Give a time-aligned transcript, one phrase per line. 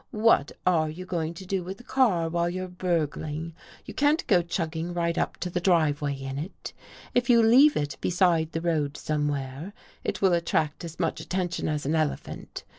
[0.09, 3.53] What are you going to do with the car while you're burgling?
[3.85, 6.73] You can't go chugging right up the driveway in it.
[7.13, 11.85] If you leave it beside the road somewhere, it will attract as much attention as
[11.85, 12.63] an elephant.